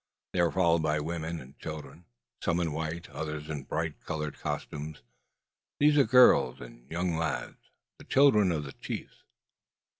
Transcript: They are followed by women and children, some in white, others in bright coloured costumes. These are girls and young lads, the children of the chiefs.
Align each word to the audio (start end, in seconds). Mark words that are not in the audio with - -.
They 0.33 0.39
are 0.39 0.51
followed 0.51 0.81
by 0.81 0.99
women 0.99 1.39
and 1.39 1.59
children, 1.59 2.05
some 2.41 2.59
in 2.59 2.71
white, 2.71 3.07
others 3.11 3.51
in 3.51 3.65
bright 3.65 4.03
coloured 4.03 4.39
costumes. 4.39 5.03
These 5.79 5.95
are 5.95 6.05
girls 6.05 6.59
and 6.59 6.89
young 6.89 7.15
lads, 7.17 7.69
the 7.99 8.05
children 8.05 8.51
of 8.51 8.63
the 8.63 8.73
chiefs. 8.73 9.21